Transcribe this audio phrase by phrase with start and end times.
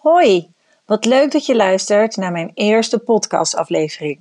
[0.00, 0.52] Hoi,
[0.86, 4.18] wat leuk dat je luistert naar mijn eerste podcastaflevering.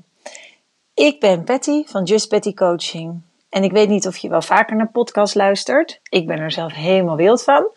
[0.93, 3.21] Ik ben Patty van Just Patty Coaching.
[3.49, 5.99] En ik weet niet of je wel vaker naar podcast luistert.
[6.09, 7.67] Ik ben er zelf helemaal wild van.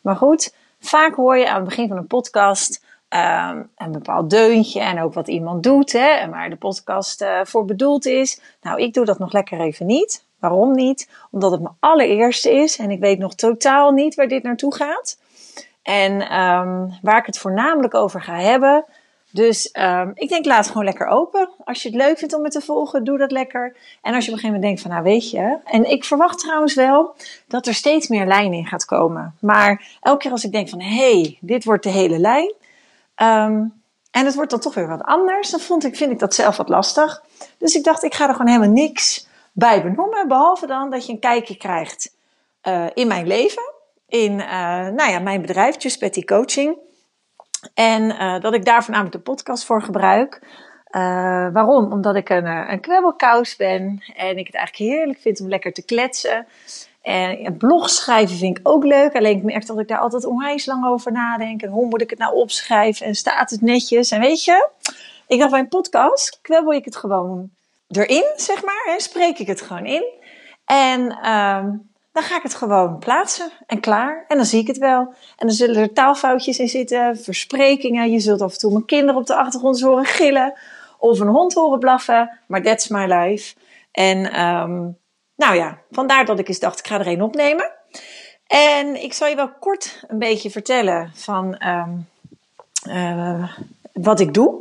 [0.00, 4.80] Maar goed, vaak hoor je aan het begin van een podcast um, een bepaald deuntje
[4.80, 8.40] en ook wat iemand doet hè, en waar de podcast uh, voor bedoeld is.
[8.62, 10.24] Nou, ik doe dat nog lekker even niet.
[10.38, 11.08] Waarom niet?
[11.30, 15.18] Omdat het mijn allereerste is en ik weet nog totaal niet waar dit naartoe gaat.
[15.82, 18.84] En um, waar ik het voornamelijk over ga hebben.
[19.32, 21.48] Dus um, ik denk, laat het gewoon lekker open.
[21.64, 23.76] Als je het leuk vindt om me te volgen, doe dat lekker.
[24.02, 25.58] En als je op een gegeven moment denkt van, nou weet je.
[25.64, 27.14] En ik verwacht trouwens wel
[27.46, 29.34] dat er steeds meer lijn in gaat komen.
[29.40, 32.52] Maar elke keer als ik denk van, hé, hey, dit wordt de hele lijn.
[33.16, 33.72] Um,
[34.10, 35.50] en het wordt dan toch weer wat anders.
[35.50, 37.22] Dan vond ik, vind ik dat zelf wat lastig.
[37.58, 40.28] Dus ik dacht, ik ga er gewoon helemaal niks bij benoemen.
[40.28, 42.14] Behalve dan dat je een kijkje krijgt
[42.68, 43.69] uh, in mijn leven
[44.10, 44.48] in uh,
[44.88, 46.76] nou ja, mijn bedrijf, Betty Coaching.
[47.74, 50.42] En uh, dat ik daar voornamelijk de podcast voor gebruik.
[50.90, 51.92] Uh, waarom?
[51.92, 52.80] Omdat ik een, een
[53.58, 56.46] ben en ik het eigenlijk heerlijk vind om lekker te kletsen.
[57.02, 59.14] En blog schrijven vind ik ook leuk.
[59.14, 61.62] Alleen ik merk dat ik daar altijd onwijs lang over nadenk.
[61.62, 63.06] En hoe moet ik het nou opschrijven?
[63.06, 64.10] En staat het netjes?
[64.10, 64.68] En weet je,
[65.26, 67.50] ik dacht bij een podcast kwebbel ik het gewoon
[67.88, 68.86] erin, zeg maar.
[68.88, 70.04] En spreek ik het gewoon in.
[70.64, 74.24] En um, dan ga ik het gewoon plaatsen en klaar.
[74.28, 75.14] En dan zie ik het wel.
[75.36, 78.10] En dan zullen er taalfoutjes in zitten, versprekingen.
[78.10, 80.52] Je zult af en toe mijn kinderen op de achtergrond horen gillen.
[80.98, 82.38] Of een hond horen blaffen.
[82.46, 83.54] Maar that's my life.
[83.92, 84.98] En um,
[85.36, 87.70] nou ja, vandaar dat ik eens dacht, ik ga er een opnemen.
[88.46, 92.08] En ik zal je wel kort een beetje vertellen van um,
[92.88, 93.56] uh,
[94.02, 94.60] wat ik doe.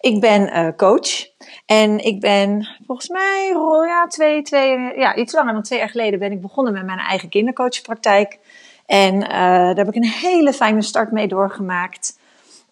[0.00, 1.28] Ik ben uh, coach.
[1.66, 3.48] En ik ben volgens mij
[3.86, 6.98] ja, twee, twee, ja, iets langer dan twee jaar geleden ben ik begonnen met mijn
[6.98, 8.38] eigen kindercoachpraktijk.
[8.86, 12.18] En uh, daar heb ik een hele fijne start mee doorgemaakt.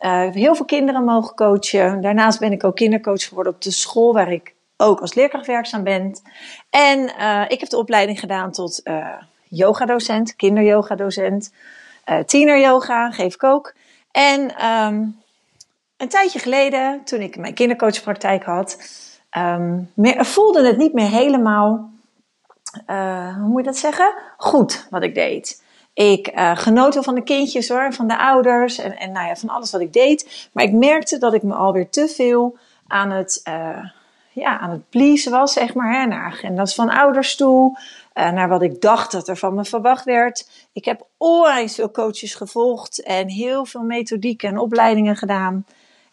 [0.00, 2.00] Uh, heel veel kinderen mogen coachen.
[2.00, 5.82] Daarnaast ben ik ook kindercoach geworden op de school waar ik ook als leerkracht werkzaam
[5.82, 6.20] ben.
[6.70, 7.02] En
[7.48, 8.82] ik heb de opleiding gedaan tot
[9.48, 10.36] yogadocent,
[12.26, 13.74] tieneryoga, geef ik ook.
[14.10, 15.16] En um,
[15.98, 18.78] een tijdje geleden, toen ik mijn kindercoachpraktijk had,
[19.36, 21.90] um, voelde het niet meer helemaal,
[22.90, 24.14] uh, hoe moet je dat zeggen?
[24.36, 25.62] Goed wat ik deed.
[25.94, 29.36] Ik uh, genoot wel van de kindjes hoor, van de ouders en, en nou ja,
[29.36, 30.48] van alles wat ik deed.
[30.52, 33.84] Maar ik merkte dat ik me alweer te veel aan het, uh,
[34.32, 36.00] ja, aan het pleasen was, zeg maar.
[36.00, 37.78] Hè, naar agendas van ouders toe,
[38.14, 40.48] naar wat ik dacht dat er van me verwacht werd.
[40.72, 45.64] Ik heb onwijs veel coaches gevolgd en heel veel methodieken en opleidingen gedaan.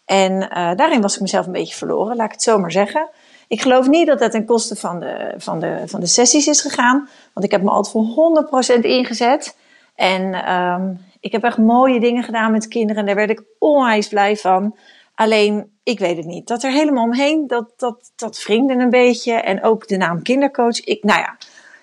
[0.06, 3.08] En uh, daarin was ik mezelf een beetje verloren, laat ik het zo maar zeggen.
[3.48, 6.60] Ik geloof niet dat dat ten koste van de, van de, van de sessies is
[6.60, 7.08] gegaan.
[7.32, 9.56] Want ik heb me altijd voor 100% ingezet.
[9.94, 13.00] En um, ik heb echt mooie dingen gedaan met kinderen.
[13.00, 14.76] En daar werd ik onwijs blij van.
[15.14, 16.48] Alleen, ik weet het niet.
[16.48, 19.32] Dat er helemaal omheen, dat, dat, dat een beetje.
[19.32, 20.84] En ook de naam kindercoach.
[20.84, 21.36] Ik, nou ja,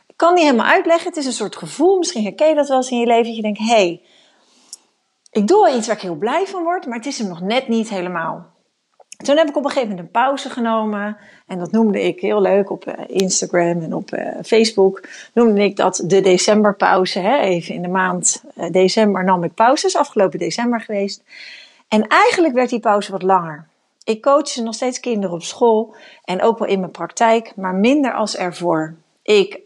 [0.07, 1.07] ik kan niet helemaal uitleggen.
[1.07, 1.97] Het is een soort gevoel.
[1.97, 3.25] Misschien herken je dat wel eens in je leven.
[3.25, 4.01] Dat je denkt, hé, hey,
[5.33, 7.67] ik doe iets waar ik heel blij van word, maar het is hem nog net
[7.67, 8.51] niet helemaal.
[9.23, 11.17] Toen heb ik op een gegeven moment een pauze genomen.
[11.47, 15.07] En dat noemde ik heel leuk op eh, Instagram en op uh, Facebook.
[15.33, 17.19] Noemde ik dat de decemberpauze.
[17.19, 17.37] Hè?
[17.37, 19.95] Even in de maand uh, december nam ik pauzes.
[19.95, 21.23] Afgelopen december geweest.
[21.87, 23.67] En eigenlijk werd die pauze wat langer.
[24.03, 25.95] Ik coach nog steeds kinderen op school.
[26.23, 27.53] En ook wel in mijn praktijk.
[27.55, 28.95] Maar minder als ervoor.
[29.23, 29.61] Ik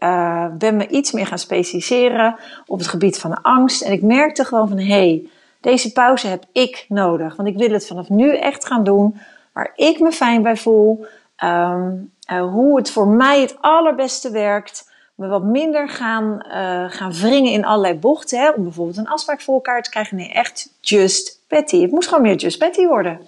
[0.58, 2.36] ben me iets meer gaan specialiseren
[2.66, 3.82] op het gebied van angst.
[3.82, 4.78] En ik merkte gewoon van...
[4.78, 5.28] Hey,
[5.60, 7.36] deze pauze heb ik nodig.
[7.36, 9.20] Want ik wil het vanaf nu echt gaan doen
[9.52, 11.06] waar ik me fijn bij voel.
[11.44, 14.90] Um, uh, hoe het voor mij het allerbeste werkt.
[15.14, 18.38] Me wat minder gaan, uh, gaan wringen in allerlei bochten.
[18.38, 20.16] Hè, om bijvoorbeeld een afspraak voor elkaar te krijgen.
[20.16, 21.80] Nee, echt just Patty.
[21.80, 23.20] Het moest gewoon meer just Patty worden.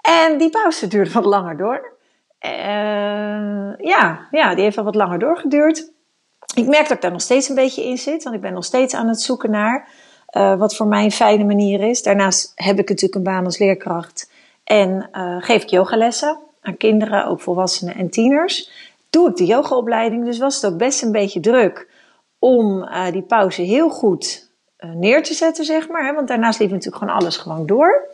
[0.00, 1.92] En die pauze duurde wat langer door.
[2.46, 5.90] Uh, ja, ja, die heeft wel wat langer doorgeduurd.
[6.54, 8.22] Ik merk dat ik daar nog steeds een beetje in zit.
[8.22, 9.88] Want ik ben nog steeds aan het zoeken naar
[10.32, 12.02] uh, wat voor mij een fijne manier is.
[12.02, 14.30] Daarnaast heb ik natuurlijk een baan als leerkracht.
[14.64, 18.70] En uh, geef ik yogalessen aan kinderen, ook volwassenen en tieners.
[19.10, 21.88] Doe ik de yogaopleiding, dus was het ook best een beetje druk
[22.38, 24.50] om uh, die pauze heel goed
[24.94, 26.06] neer te zetten, zeg maar.
[26.06, 26.14] Hè?
[26.14, 28.08] Want daarnaast liep natuurlijk gewoon alles gewoon door.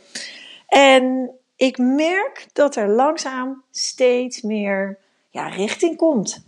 [0.67, 4.99] En ik merk dat er langzaam steeds meer
[5.31, 6.44] ja, richting komt.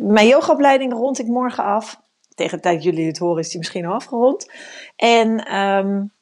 [0.00, 2.00] mijn yogaopleiding rond ik morgen af
[2.38, 4.50] tegen de tijd jullie het horen is die misschien al afgerond.
[4.96, 6.12] En um,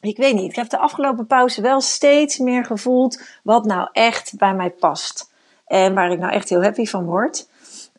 [0.00, 4.36] ik weet niet, ik heb de afgelopen pauze wel steeds meer gevoeld wat nou echt
[4.36, 5.30] bij mij past.
[5.66, 7.48] En waar ik nou echt heel happy van word.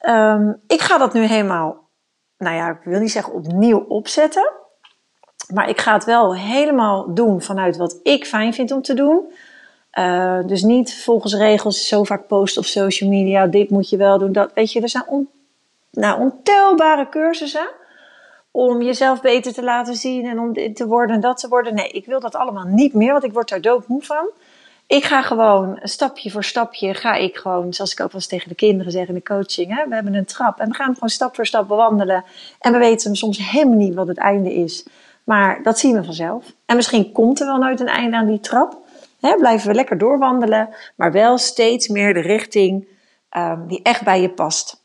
[0.01, 1.89] Um, ik ga dat nu helemaal,
[2.37, 4.51] nou ja, ik wil niet zeggen opnieuw opzetten.
[5.53, 9.33] Maar ik ga het wel helemaal doen vanuit wat ik fijn vind om te doen.
[9.99, 13.47] Uh, dus niet volgens regels zo vaak posten op social media.
[13.47, 14.31] Dit moet je wel doen.
[14.31, 15.07] Dat, weet je, er zijn
[15.93, 17.67] nou, ontelbare cursussen
[18.51, 21.73] om jezelf beter te laten zien en om dit te worden en dat te worden.
[21.73, 24.29] Nee, ik wil dat allemaal niet meer, want ik word daar doodmoe van.
[24.87, 28.49] Ik ga gewoon stapje voor stapje, ga ik gewoon, zoals ik ook wel eens tegen
[28.49, 31.09] de kinderen zeg in de coaching, hè, we hebben een trap en we gaan gewoon
[31.09, 32.23] stap voor stap bewandelen.
[32.59, 34.85] En we weten soms helemaal niet wat het einde is,
[35.23, 36.53] maar dat zien we vanzelf.
[36.65, 38.77] En misschien komt er wel nooit een einde aan die trap.
[39.19, 42.87] Hè, blijven we lekker doorwandelen, maar wel steeds meer de richting
[43.37, 44.82] um, die echt bij je past.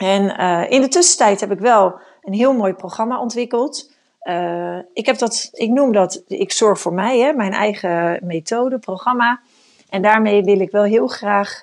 [0.00, 3.92] En uh, in de tussentijd heb ik wel een heel mooi programma ontwikkeld.
[4.22, 8.78] Uh, ik heb dat, ik noem dat, ik zorg voor mij, hè, mijn eigen methode,
[8.78, 9.40] programma.
[9.88, 11.62] En daarmee wil ik wel heel graag,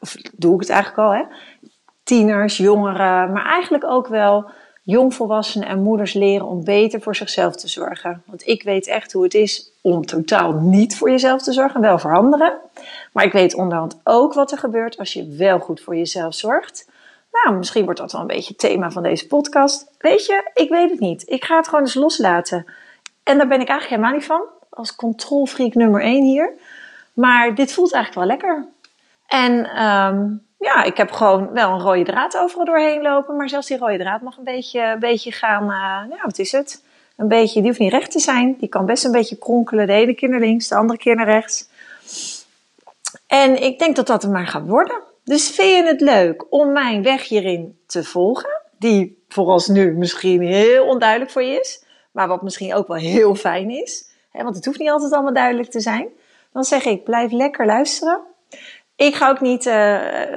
[0.00, 1.22] of doe ik het eigenlijk al, hè,
[2.02, 4.50] tieners, jongeren, maar eigenlijk ook wel
[4.82, 8.22] jongvolwassenen en moeders leren om beter voor zichzelf te zorgen.
[8.26, 11.98] Want ik weet echt hoe het is om totaal niet voor jezelf te zorgen, wel
[11.98, 12.58] voor anderen.
[13.12, 16.86] Maar ik weet onderhand ook wat er gebeurt als je wel goed voor jezelf zorgt.
[17.44, 19.90] Nou, misschien wordt dat wel een beetje het thema van deze podcast.
[19.98, 21.22] Weet je, ik weet het niet.
[21.26, 22.66] Ik ga het gewoon eens loslaten.
[23.22, 24.42] En daar ben ik eigenlijk helemaal niet van.
[24.70, 26.52] Als controlfreak nummer 1 hier.
[27.12, 28.66] Maar dit voelt eigenlijk wel lekker.
[29.26, 33.36] En um, ja, ik heb gewoon wel een rode draad overal doorheen lopen.
[33.36, 35.62] Maar zelfs die rode draad mag een beetje, een beetje gaan.
[35.62, 36.82] Uh, ja, wat is het?
[37.16, 38.56] Een beetje, die hoeft niet recht te zijn.
[38.58, 39.86] Die kan best een beetje kronkelen.
[39.86, 41.68] De ene keer naar links, de andere keer naar rechts.
[43.26, 45.02] En ik denk dat dat er maar gaat worden.
[45.26, 48.62] Dus vind je het leuk om mijn weg hierin te volgen?
[48.78, 51.84] Die vooralsnu misschien heel onduidelijk voor je is.
[52.12, 54.10] Maar wat misschien ook wel heel fijn is.
[54.30, 56.08] Hè, want het hoeft niet altijd allemaal duidelijk te zijn.
[56.52, 58.20] Dan zeg ik, blijf lekker luisteren.
[58.96, 59.72] Ik ga ook niet, uh,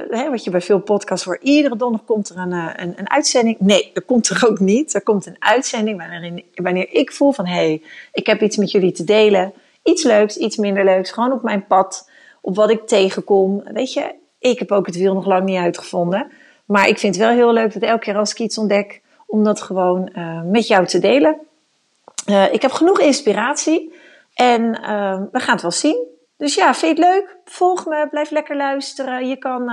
[0.10, 3.10] hè, wat je bij veel podcasts hoort, iedere donderdag komt er een, uh, een, een,
[3.10, 3.60] uitzending.
[3.60, 4.94] Nee, er komt er ook niet.
[4.94, 7.84] Er komt een uitzending waarin, wanneer ik voel van, hé, hey,
[8.14, 9.54] ik heb iets met jullie te delen.
[9.84, 11.12] Iets leuks, iets minder leuks.
[11.12, 12.10] Gewoon op mijn pad,
[12.42, 13.64] op wat ik tegenkom.
[13.64, 16.32] Weet je, ik heb ook het wiel nog lang niet uitgevonden.
[16.66, 19.44] Maar ik vind het wel heel leuk dat elke keer als ik iets ontdek, om
[19.44, 21.38] dat gewoon uh, met jou te delen.
[22.30, 23.94] Uh, ik heb genoeg inspiratie
[24.34, 26.08] en uh, we gaan het wel zien.
[26.38, 27.38] Dus ja, vind je het leuk?
[27.46, 29.28] Volg me, blijf lekker luisteren.
[29.28, 29.64] Je kan,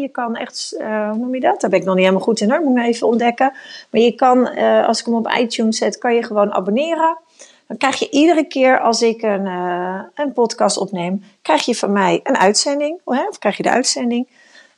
[0.00, 1.60] je kan echt, hoe noem je dat?
[1.60, 3.52] Daar ben ik nog niet helemaal goed in hoor, moet ik even ontdekken.
[3.90, 4.56] Maar je kan,
[4.86, 7.18] als ik hem op iTunes zet, kan je gewoon abonneren.
[7.72, 11.92] Dan krijg je iedere keer als ik een, uh, een podcast opneem, krijg je van
[11.92, 13.00] mij een uitzending.
[13.04, 14.28] Of krijg je de uitzending.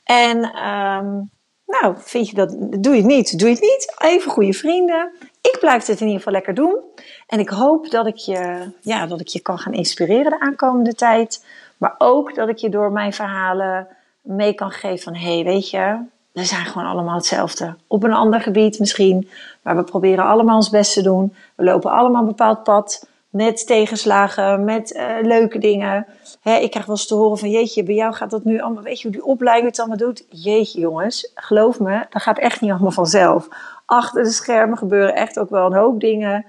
[0.05, 1.31] En um,
[1.67, 3.95] nou, vind je dat, doe je het niet, doe je het niet.
[3.99, 5.13] Even goede vrienden.
[5.41, 6.81] Ik blijf het in ieder geval lekker doen.
[7.27, 10.95] En ik hoop dat ik je, ja, dat ik je kan gaan inspireren de aankomende
[10.95, 11.45] tijd.
[11.79, 13.89] Maar ook dat ik je door mijn verhalen
[14.21, 15.99] mee kan geven van, hé, hey, weet je,
[16.35, 17.77] we zijn gewoon allemaal hetzelfde.
[17.87, 19.29] Op een ander gebied misschien,
[19.63, 21.35] maar we proberen allemaal ons best te doen.
[21.57, 26.07] We lopen allemaal een bepaald pad met tegenslagen, met uh, leuke dingen.
[26.41, 28.83] Hè, ik krijg wel eens te horen van, jeetje, bij jou gaat dat nu allemaal,
[28.83, 30.25] weet je hoe die opleiding het allemaal doet?
[30.29, 33.49] Jeetje jongens, geloof me, dat gaat echt niet allemaal vanzelf.
[33.87, 36.47] Achter de schermen gebeuren echt ook wel een hoop dingen.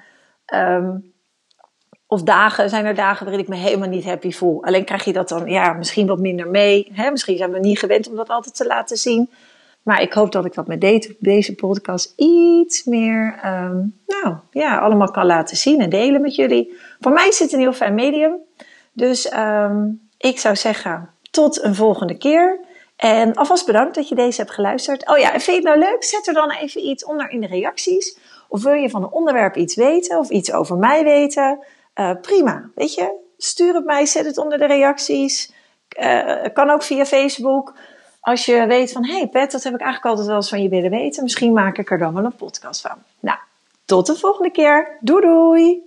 [0.53, 1.13] Um,
[2.07, 4.63] of dagen, zijn er dagen waarin ik me helemaal niet happy voel.
[4.63, 6.91] Alleen krijg je dat dan, ja, misschien wat minder mee.
[6.93, 7.11] Hè?
[7.11, 9.29] Misschien zijn we niet gewend om dat altijd te laten zien.
[9.85, 10.81] Maar ik hoop dat ik dat met
[11.19, 16.77] deze, podcast iets meer, um, nou ja, allemaal kan laten zien en delen met jullie.
[16.99, 18.37] Voor mij is het een heel fijn medium.
[18.93, 22.59] Dus um, ik zou zeggen, tot een volgende keer.
[22.95, 25.09] En alvast bedankt dat je deze hebt geluisterd.
[25.09, 26.03] Oh ja, en vind je het nou leuk?
[26.03, 28.17] Zet er dan even iets onder in de reacties.
[28.47, 31.65] Of wil je van een onderwerp iets weten of iets over mij weten?
[31.95, 33.23] Uh, prima, weet je.
[33.37, 35.53] Stuur het mij, zet het onder de reacties.
[35.99, 37.73] Uh, kan ook via Facebook
[38.25, 40.69] als je weet van, hey Pet, dat heb ik eigenlijk altijd wel eens van je
[40.69, 41.23] willen weten.
[41.23, 42.97] Misschien maak ik er dan wel een podcast van.
[43.19, 43.37] Nou,
[43.85, 44.97] tot de volgende keer.
[44.99, 45.81] Doei doei!